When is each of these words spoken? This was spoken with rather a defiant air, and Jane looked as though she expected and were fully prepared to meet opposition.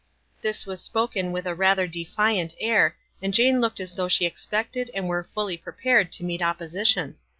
This 0.41 0.65
was 0.65 0.81
spoken 0.81 1.31
with 1.31 1.45
rather 1.45 1.83
a 1.83 1.87
defiant 1.87 2.55
air, 2.59 2.95
and 3.21 3.35
Jane 3.35 3.61
looked 3.61 3.79
as 3.79 3.93
though 3.93 4.07
she 4.07 4.25
expected 4.25 4.89
and 4.95 5.07
were 5.07 5.25
fully 5.35 5.57
prepared 5.57 6.11
to 6.13 6.23
meet 6.23 6.41
opposition. 6.41 7.17